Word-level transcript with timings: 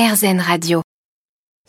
RZN 0.00 0.40
Radio. 0.40 0.89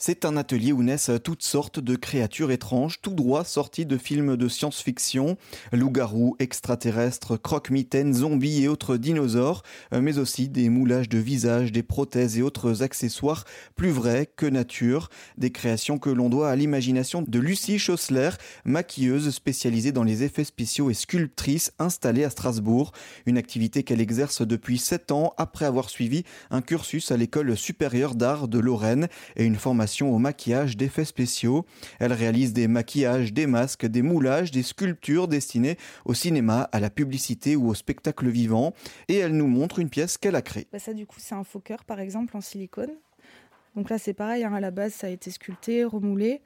C'est 0.04 0.26
un 0.26 0.36
atelier 0.36 0.72
où 0.72 0.82
naissent 0.82 1.12
toutes 1.24 1.44
sortes 1.44 1.80
de 1.80 1.96
créatures 1.96 2.50
étranges, 2.50 3.02
tout 3.04 3.14
droit 3.14 3.44
sorties 3.44 3.86
de 3.86 4.00
films 4.00 4.36
de 4.36 4.48
science-fiction, 4.48 5.38
loups-garous, 5.72 6.36
extraterrestres, 6.40 7.40
croque-mitaines, 7.40 8.16
zombies 8.16 8.64
et 8.64 8.68
autres 8.68 8.98
dinosaures, 8.98 9.62
euh, 9.94 10.02
mais 10.02 10.18
aussi 10.18 10.50
des 10.50 10.70
moulages 10.70 11.08
de 11.08 11.20
visages, 11.20 11.72
des 11.72 11.84
prothèses 11.84 12.36
et 12.40 12.42
autres 12.42 12.82
accessoires 12.82 13.46
plus 13.76 13.92
vrais 13.92 14.26
que 14.26 14.48
nature. 14.48 15.10
Des 15.38 15.52
créations 15.52 16.00
que 16.00 16.10
l'on 16.10 16.30
doit 16.30 16.50
à 16.50 16.56
l'imagination 16.56 17.22
de 17.22 17.38
Lucie 17.38 17.78
Chaussler, 17.78 18.32
maquilleuse 18.66 19.30
spécialisée 19.30 19.92
dans 19.92 20.04
les 20.04 20.24
effets 20.24 20.46
spéciaux 20.46 20.90
et 20.90 20.96
sculptrice 20.96 21.74
installée 21.78 22.24
à 22.24 22.32
Strasbourg. 22.32 22.92
Une 23.28 23.38
activité 23.38 23.84
qu'elle 23.84 24.02
exerce 24.02 24.42
depuis 24.42 24.80
7 24.80 25.12
ans 25.12 25.36
après 25.38 25.66
avoir 25.66 25.92
suivi 25.92 26.24
un 26.50 26.64
cursus 26.64 27.12
à 27.12 27.18
l'école 27.18 27.56
supérieure 27.56 28.16
d'art 28.16 28.48
de 28.48 28.58
Lorraine 28.58 29.08
et 29.36 29.46
une 29.46 29.58
formation 29.58 29.91
au 30.00 30.18
maquillage 30.18 30.78
d'effets 30.78 31.06
spéciaux. 31.06 31.66
Elle 32.00 32.14
réalise 32.14 32.54
des 32.54 32.68
maquillages, 32.68 33.34
des 33.34 33.48
masques, 33.48 33.86
des 33.86 34.02
moulages, 34.02 34.52
des 34.52 34.64
sculptures 34.64 35.28
destinées 35.28 35.78
au 36.06 36.14
cinéma, 36.14 36.70
à 36.72 36.80
la 36.80 36.90
publicité 36.90 37.56
ou 37.56 37.68
au 37.68 37.74
spectacle 37.74 38.30
vivant. 38.30 38.74
Et 39.08 39.18
elle 39.18 39.36
nous 39.36 39.48
montre 39.48 39.80
une 39.80 39.90
pièce 39.90 40.18
qu'elle 40.18 40.36
a 40.36 40.42
créée. 40.42 40.68
Bah 40.72 40.80
ça, 40.80 40.94
du 40.94 41.06
coup, 41.06 41.18
c'est 41.20 41.36
un 41.36 41.44
faux 41.44 41.60
cœur, 41.60 41.84
par 41.84 42.00
exemple, 42.00 42.38
en 42.38 42.42
silicone. 42.42 42.92
Donc 43.76 43.90
là, 43.90 43.98
c'est 43.98 44.14
pareil, 44.14 44.44
hein, 44.44 44.54
à 44.54 44.60
la 44.60 44.72
base, 44.72 44.94
ça 44.94 45.08
a 45.08 45.10
été 45.10 45.32
sculpté, 45.32 45.84
remoulé. 45.84 46.42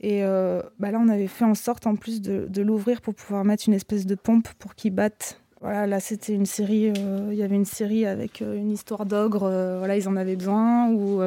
Et 0.00 0.24
euh, 0.24 0.62
bah 0.78 0.90
là, 0.90 0.98
on 1.00 1.08
avait 1.08 1.28
fait 1.28 1.44
en 1.44 1.54
sorte, 1.54 1.86
en 1.86 1.96
plus, 1.96 2.20
de, 2.20 2.46
de 2.48 2.62
l'ouvrir 2.62 3.00
pour 3.00 3.14
pouvoir 3.14 3.44
mettre 3.44 3.64
une 3.68 3.74
espèce 3.74 4.06
de 4.06 4.14
pompe 4.14 4.48
pour 4.58 4.74
qu'il 4.74 4.92
batte 4.92 5.41
voilà, 5.62 5.86
là 5.86 6.00
c'était 6.00 6.34
une 6.34 6.46
série, 6.46 6.88
euh, 6.88 7.28
il 7.30 7.38
y 7.38 7.42
avait 7.42 7.54
une 7.54 7.64
série 7.64 8.04
avec 8.04 8.42
euh, 8.42 8.56
une 8.56 8.70
histoire 8.70 9.06
d'ogre, 9.06 9.44
euh, 9.44 9.78
voilà, 9.78 9.96
ils 9.96 10.08
en 10.08 10.16
avaient 10.16 10.34
besoin. 10.34 10.90
Ou 10.90 11.20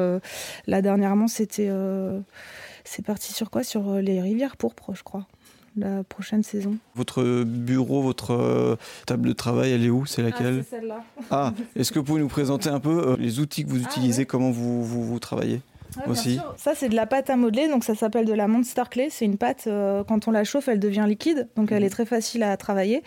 là 0.66 0.82
dernièrement 0.82 1.26
c'était, 1.26 1.70
c'est 2.84 3.04
parti 3.04 3.32
sur 3.32 3.50
quoi? 3.50 3.64
Sur 3.64 3.94
les 3.94 4.20
rivières 4.20 4.56
pourpres, 4.56 4.94
je 4.94 5.02
crois. 5.02 5.26
La 5.78 6.04
prochaine 6.04 6.42
saison. 6.42 6.76
Votre 6.94 7.44
bureau, 7.44 8.00
votre 8.00 8.78
table 9.06 9.28
de 9.28 9.32
travail, 9.34 9.72
elle 9.72 9.84
est 9.84 9.90
où? 9.90 10.06
C'est 10.06 10.22
laquelle? 10.22 10.60
Ah, 10.60 10.70
celle-là. 10.70 11.04
Ah, 11.30 11.52
est-ce 11.74 11.92
que 11.92 11.98
vous 11.98 12.04
pouvez 12.04 12.20
nous 12.20 12.28
présenter 12.28 12.70
un 12.70 12.80
peu 12.80 13.16
les 13.18 13.40
outils 13.40 13.64
que 13.64 13.70
vous 13.70 13.82
ah, 13.84 13.88
utilisez, 13.90 14.24
comment 14.24 14.50
vous, 14.50 14.82
vous, 14.82 15.04
vous 15.04 15.18
travaillez? 15.18 15.60
Aussi. 16.06 16.40
Ça, 16.56 16.74
c'est 16.74 16.88
de 16.88 16.94
la 16.94 17.06
pâte 17.06 17.30
à 17.30 17.36
modeler, 17.36 17.68
donc 17.68 17.84
ça 17.84 17.94
s'appelle 17.94 18.26
de 18.26 18.32
la 18.32 18.48
Monster 18.48 18.84
Clay. 18.90 19.08
C'est 19.10 19.24
une 19.24 19.36
pâte, 19.36 19.64
euh, 19.66 20.04
quand 20.04 20.28
on 20.28 20.30
la 20.30 20.44
chauffe, 20.44 20.68
elle 20.68 20.80
devient 20.80 21.04
liquide, 21.06 21.48
donc 21.56 21.72
elle 21.72 21.82
est 21.82 21.86
mhm. 21.86 21.90
très 21.90 22.06
facile 22.06 22.42
à 22.42 22.56
travailler. 22.56 23.02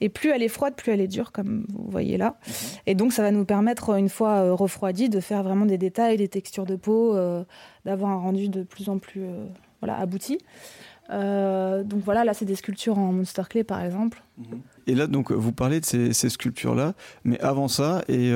Et 0.00 0.08
plus 0.08 0.30
elle 0.30 0.42
est 0.42 0.48
froide, 0.48 0.74
plus 0.74 0.92
elle 0.92 1.00
est 1.00 1.08
dure, 1.08 1.32
comme 1.32 1.66
vous 1.72 1.90
voyez 1.90 2.16
là. 2.16 2.36
Mhm. 2.46 2.54
Et 2.86 2.94
donc, 2.94 3.12
ça 3.12 3.22
va 3.22 3.30
nous 3.30 3.44
permettre, 3.44 3.96
une 3.96 4.08
fois 4.08 4.36
euh, 4.38 4.54
refroidie, 4.54 5.08
de 5.08 5.20
faire 5.20 5.42
vraiment 5.42 5.66
des 5.66 5.78
détails, 5.78 6.16
des 6.16 6.28
textures 6.28 6.66
de 6.66 6.76
peau, 6.76 7.14
euh, 7.14 7.44
d'avoir 7.84 8.10
un 8.10 8.18
rendu 8.18 8.48
de 8.48 8.62
plus 8.62 8.88
en 8.88 8.98
plus 8.98 9.22
voilà, 9.80 9.98
abouti. 9.98 10.38
donc 11.10 12.02
voilà, 12.04 12.24
là, 12.24 12.34
c'est 12.34 12.44
des 12.44 12.56
sculptures 12.56 12.98
en 12.98 13.12
Monster 13.12 13.42
Clay, 13.48 13.64
par 13.64 13.82
exemple. 13.82 14.22
Mhm. 14.38 14.60
Et 14.86 14.94
là, 14.94 15.06
donc, 15.06 15.32
vous 15.32 15.52
parlez 15.52 15.80
de 15.80 15.86
ces, 15.86 16.12
ces 16.12 16.28
sculptures-là, 16.28 16.94
mais 17.24 17.40
avant 17.40 17.68
ça, 17.68 18.02
et, 18.08 18.30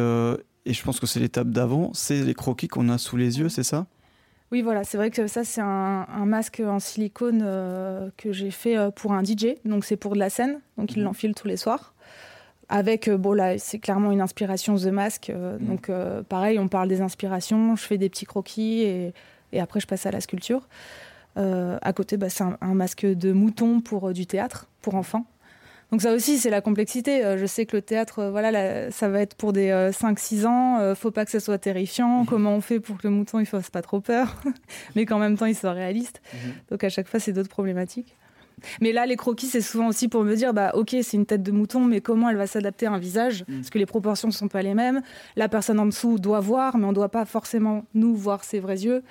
et 0.69 0.75
je 0.75 0.83
pense 0.83 1.01
que 1.01 1.07
c'est 1.07 1.21
l'étape 1.21 1.49
d'avant, 1.49 1.91
c'est 1.95 2.23
les 2.23 2.35
croquis 2.35 2.69
qu'on 2.69 2.89
a 2.91 2.99
sous 2.99 3.17
les 3.17 3.39
yeux, 3.39 3.49
c'est 3.49 3.63
ça? 3.63 3.87
Oui, 4.51 4.63
voilà, 4.63 4.83
c'est 4.83 4.97
vrai 4.97 5.11
que 5.11 5.27
ça, 5.27 5.45
c'est 5.45 5.61
un, 5.61 6.07
masque 6.25 6.63
en 6.65 6.79
silicone 6.79 7.43
euh, 7.45 8.09
que 8.17 8.33
j'ai 8.33 8.51
fait 8.51 8.79
euh, 8.79 8.91
pour 8.91 9.13
un 9.13 9.23
DJ. 9.23 9.57
Donc, 9.65 9.85
c'est 9.85 9.97
pour 9.97 10.15
de 10.15 10.19
la 10.19 10.31
scène. 10.31 10.61
Donc, 10.79 10.93
il 10.93 11.01
mhm. 11.01 11.05
l'enfile 11.05 11.35
tous 11.35 11.49
les 11.49 11.59
soirs. 11.59 11.93
Avec, 12.71 13.09
euh, 13.09 13.19
bon, 13.19 13.35
là, 13.35 13.59
c'est 13.59 13.79
clairement 13.79 14.11
une 14.11 14.23
inspiration 14.23 14.77
The 14.77 14.87
Mask. 14.87 15.31
Mhm. 15.31 15.67
Donc, 15.67 15.91
pareil, 16.29 16.59
on 16.59 16.69
parle 16.69 16.89
des 16.89 17.03
inspirations. 17.03 17.77
Je 17.77 17.83
fais 17.83 17.99
des 17.99 18.09
petits 18.09 18.25
croquis 18.25 18.83
et, 18.83 19.13
après, 19.61 19.81
je 19.81 19.87
passe 19.87 20.07
à 20.07 20.11
la 20.11 20.21
sculpture. 20.21 20.67
à 21.37 21.93
côté, 21.93 22.17
bah, 22.17 22.31
c'est 22.31 22.45
un, 22.45 22.75
masque 22.75 23.05
de 23.05 23.33
mouton 23.33 23.81
pour 23.83 24.13
du 24.13 24.27
théâtre, 24.27 24.67
pour 24.81 24.95
enfants. 24.95 25.27
Donc 25.91 26.03
ça 26.03 26.13
aussi, 26.13 26.39
c'est 26.39 26.51
la 26.51 26.61
complexité. 26.61 27.25
Euh, 27.25 27.39
je 27.39 27.47
sais 27.47 27.65
que 27.65 27.77
le 27.77 27.83
théâtre, 27.83 28.19
euh, 28.19 28.31
voilà, 28.31 28.91
ça 28.91 29.09
va 29.09 29.21
être 29.21 29.35
pour 29.35 29.53
des 29.53 29.71
5-6 29.71 30.45
euh, 30.45 30.47
ans. 30.47 30.95
faut 30.95 31.11
pas 31.11 31.25
que 31.25 31.31
ça 31.31 31.41
soit 31.41 31.59
terrifiant. 31.59 32.21
Mhm. 32.21 32.27
Comment 32.27 32.55
on 32.55 32.61
fait 32.61 32.79
pour 32.81 32.99
que 32.99 33.09
le 33.09 33.15
mouton, 33.15 33.41
il 33.41 33.47
fasse 33.47 33.71
pas 33.71 33.83
trop 33.83 34.01
peur, 34.01 34.37
mais 34.97 35.07
qu'en 35.07 35.19
même 35.19 35.39
temps, 35.39 35.47
il 35.47 35.55
soit 35.55 35.73
réaliste. 35.73 36.21
Mhm. 36.33 36.53
Donc 36.71 36.85
à 36.85 36.89
chaque 36.91 37.09
fois, 37.09 37.21
c'est 37.21 37.33
d'autres 37.33 37.49
problématiques. 37.49 38.17
Mais 38.81 38.93
là, 38.93 39.07
les 39.07 39.15
croquis, 39.17 39.47
c'est 39.47 39.61
souvent 39.61 39.87
aussi 39.87 40.09
pour 40.09 40.25
me 40.25 40.35
dire, 40.35 40.53
bah, 40.53 40.73
ok, 40.75 40.97
c'est 41.03 41.17
une 41.17 41.27
tête 41.27 41.45
de 41.45 41.53
mouton, 41.53 41.85
mais 41.85 42.01
comment 42.01 42.29
elle 42.29 42.37
va 42.37 42.49
s'adapter 42.49 42.87
à 42.87 42.93
un 42.93 42.99
visage? 42.99 43.45
Mhm. 43.49 43.59
Parce 43.59 43.71
que 43.71 43.79
les 43.79 43.87
proportions 43.87 44.29
ne 44.29 44.33
sont 44.33 44.49
pas 44.49 44.63
les 44.63 44.75
mêmes. 44.75 45.01
La 45.37 45.49
personne 45.49 45.79
en 45.79 45.87
dessous 45.87 46.19
doit 46.19 46.41
voir, 46.41 46.77
mais 46.77 46.85
on 46.85 46.91
ne 46.91 46.95
doit 46.95 47.09
pas 47.09 47.25
forcément 47.25 47.85
nous 47.95 48.15
voir 48.15 48.45
ses 48.45 48.61
vrais 48.61 48.81
yeux. 48.81 49.03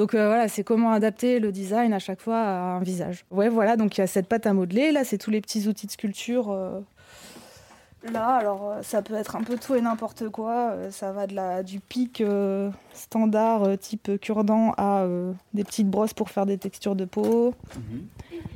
Donc 0.00 0.14
euh, 0.14 0.28
voilà, 0.28 0.48
c'est 0.48 0.64
comment 0.64 0.92
adapter 0.92 1.40
le 1.40 1.52
design 1.52 1.92
à 1.92 1.98
chaque 1.98 2.22
fois 2.22 2.38
à 2.38 2.58
un 2.76 2.80
visage. 2.80 3.26
Ouais, 3.30 3.50
voilà, 3.50 3.76
donc 3.76 3.98
il 3.98 4.00
y 4.00 4.02
a 4.02 4.06
cette 4.06 4.28
pâte 4.28 4.46
à 4.46 4.54
modeler. 4.54 4.92
Là, 4.92 5.04
c'est 5.04 5.18
tous 5.18 5.30
les 5.30 5.42
petits 5.42 5.68
outils 5.68 5.86
de 5.86 5.92
sculpture. 5.92 6.50
Euh, 6.50 6.80
là, 8.10 8.28
alors 8.28 8.70
euh, 8.70 8.82
ça 8.82 9.02
peut 9.02 9.12
être 9.12 9.36
un 9.36 9.42
peu 9.42 9.58
tout 9.58 9.74
et 9.74 9.82
n'importe 9.82 10.30
quoi. 10.30 10.74
ça 10.90 11.12
va 11.12 11.26
de 11.26 11.34
la, 11.34 11.62
du 11.62 11.80
pic 11.80 12.22
standard 12.94 13.76
type 13.78 14.18
cure-dent 14.22 14.72
à 14.78 15.04
des 15.52 15.64
petites 15.64 15.90
brosses 15.90 16.14
pour 16.14 16.30
faire 16.30 16.46
des 16.46 16.56
textures 16.56 16.96
de 16.96 17.04
peau, 17.04 17.52
mhm. 17.76 18.06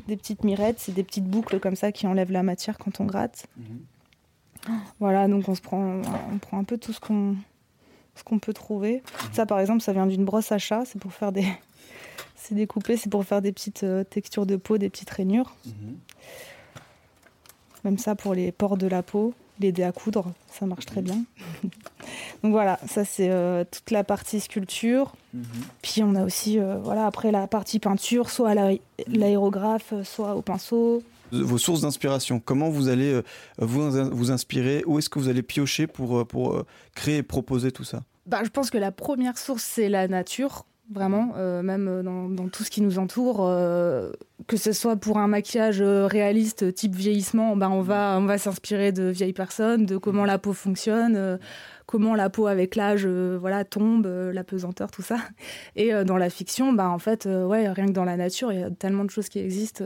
des 0.09 0.16
petites 0.16 0.44
mirettes, 0.44 0.78
c'est 0.78 0.93
des 0.93 1.04
petites 1.04 1.28
boucles 1.28 1.60
comme 1.60 1.77
ça 1.77 1.93
qui 1.93 2.06
enlèvent 2.06 2.33
la 2.33 2.43
matière 2.43 2.78
quand 2.78 3.03
on 3.03 3.04
gratte. 3.04 3.49
Mhm. 3.59 4.78
Voilà, 4.99 5.28
donc 5.28 5.47
on 5.47 5.54
se 5.54 5.60
prend, 5.60 6.00
on 6.33 6.38
prend 6.38 6.59
un 6.59 6.65
peu 6.65 6.78
tout 6.78 6.94
ce 6.94 7.00
qu'on 7.00 7.37
ce 8.15 8.23
qu'on 8.23 8.39
peut 8.39 8.53
trouver. 8.53 9.03
Ça, 9.33 9.47
par 9.47 9.61
exemple, 9.61 9.83
ça 9.83 9.93
vient 9.93 10.07
d'une 10.07 10.25
brosse 10.25 10.53
à 10.53 10.59
chat. 10.59 10.85
C'est 10.87 10.99
pour 10.99 11.13
faire 11.13 11.33
des. 11.33 11.47
c'est 12.37 12.55
découpé, 12.55 12.97
c'est 12.97 13.11
pour 13.11 13.25
faire 13.25 13.43
des 13.43 13.53
petites 13.53 13.85
euh, 13.85 14.05
textures 14.05 14.47
de 14.47 14.57
peau, 14.57 14.79
des 14.79 14.91
petites 14.91 15.11
rainures. 15.11 15.55
Même 17.85 17.99
ça 17.99 18.15
pour 18.15 18.35
les 18.35 18.51
pores 18.51 18.79
de 18.79 18.87
la 18.87 19.03
peau, 19.03 19.35
l'aider 19.61 19.83
à 19.83 19.93
coudre, 19.93 20.33
ça 20.51 20.65
marche 20.65 20.87
très 20.87 21.03
bien. 21.03 21.23
Donc 22.43 22.53
voilà, 22.53 22.79
ça 22.87 23.05
c'est 23.05 23.31
euh, 23.31 23.65
toute 23.71 23.91
la 23.91 24.05
partie 24.05 24.41
sculpture. 24.41 25.15
Puis 25.83 26.03
on 26.03 26.15
a 26.15 26.25
aussi, 26.25 26.59
euh, 26.59 26.79
voilà, 26.79 27.07
après 27.07 27.31
la 27.31 27.47
partie 27.47 27.79
peinture, 27.79 28.31
soit 28.31 28.51
à 28.51 28.73
l'aérographe, 29.09 29.93
soit 30.03 30.35
au 30.35 30.43
pinceau 30.43 31.03
vos 31.33 31.59
sources 31.59 31.83
d'inspiration. 31.83 32.41
Comment 32.41 32.69
vous 32.69 32.89
allez 32.89 33.12
euh, 33.12 33.23
vous, 33.59 33.91
vous 34.11 34.31
inspirer? 34.31 34.83
Où 34.87 34.99
est-ce 34.99 35.09
que 35.09 35.19
vous 35.19 35.29
allez 35.29 35.43
piocher 35.43 35.87
pour, 35.87 36.19
euh, 36.19 36.25
pour 36.25 36.55
euh, 36.55 36.67
créer 36.95 37.19
et 37.19 37.23
proposer 37.23 37.71
tout 37.73 37.85
ça? 37.85 38.03
Bah, 38.27 38.41
Je 38.45 38.51
pense 38.51 38.71
que 38.71 38.79
la 38.79 38.93
première 38.93 39.39
source, 39.39 39.63
c'est 39.63 39.89
la 39.89 40.09
nature 40.09 40.67
vraiment, 40.91 41.33
même 41.63 42.03
dans, 42.03 42.49
tout 42.51 42.63
ce 42.63 42.71
qui 42.71 42.83
nous 42.83 42.99
entoure, 42.99 43.39
que 44.47 44.57
ce 44.59 44.73
soit 44.73 44.97
pour 44.97 45.17
un 45.17 45.29
maquillage 45.29 45.81
réaliste 45.81 46.75
type 46.75 46.95
vieillissement, 46.95 47.57
bah, 47.57 47.71
on 47.71 47.81
va, 47.81 48.19
on 48.21 48.27
va 48.27 48.37
s'inspirer 48.37 48.93
de 48.93 49.05
vieilles 49.05 49.33
personnes, 49.33 49.87
de 49.87 49.97
comment 49.97 50.27
la 50.27 50.39
peau 50.39 50.53
fonctionne, 50.53 51.39
comment 51.87 52.15
la 52.15 52.29
peau 52.29 52.49
avec 52.49 52.77
l'âge 52.77 53.07
voilà, 53.07 53.65
tombe, 53.65 54.07
la 54.07 54.45
pesanteur, 54.45 54.91
tout 54.91 55.01
ça. 55.01 55.17
Et 55.75 55.91
dans 56.05 56.19
la 56.19 56.29
fiction, 56.29 56.75
bah, 56.75 56.91
en 56.91 56.99
fait, 56.99 57.25
ouais, 57.25 57.67
rien 57.71 57.87
que 57.87 57.93
dans 57.93 58.05
la 58.05 58.19
nature, 58.19 58.53
il 58.53 58.61
y 58.61 58.63
a 58.63 58.71
tellement 58.71 59.07
de 59.07 59.11
choses 59.11 59.31
qui 59.31 59.39
existent 59.39 59.84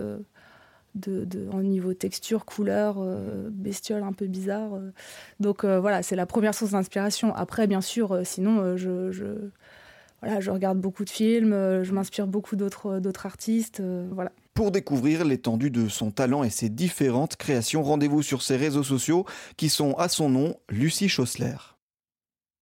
en 1.53 1.63
niveau 1.63 1.95
texture, 1.95 2.45
couleur, 2.45 2.97
euh, 2.99 3.49
bestiole 3.51 4.03
un 4.03 4.13
peu 4.13 4.27
bizarre. 4.27 4.75
Euh. 4.75 4.91
Donc 5.41 5.65
euh, 5.65 5.81
voilà, 5.81 6.03
c'est 6.03 6.17
la 6.17 6.27
première 6.27 6.55
source 6.55 6.73
d'inspiration. 6.73 7.35
Après, 7.35 7.67
bien 7.67 7.81
sûr, 7.81 8.21
sinon, 8.25 8.77
je, 8.77 9.51
voilà, 10.23 10.41
je 10.41 10.51
regarde 10.51 10.79
beaucoup 10.79 11.05
de 11.05 11.11
films, 11.11 11.53
je 11.83 11.93
m'inspire 11.93 12.27
beaucoup 12.27 12.57
d'autres, 12.57 12.99
d'autres 12.99 13.27
artistes. 13.27 13.83
voilà. 14.13 14.33
Pour 14.55 14.73
découvrir 14.73 15.25
l'étendue 15.25 15.71
de 15.71 15.89
son 15.89 16.11
talent 16.11 16.43
et 16.43 16.51
ses 16.51 16.69
différentes 16.69 17.37
créations, 17.37 17.83
rendez-vous 17.83 18.23
sur 18.23 18.43
ses 18.43 18.57
réseaux 18.57 18.83
sociaux 18.83 19.25
qui 19.57 19.69
sont 19.69 19.93
à 19.95 20.09
son 20.09 20.29
nom 20.29 20.57
Lucie 20.69 21.09
Chaussler. 21.09 21.78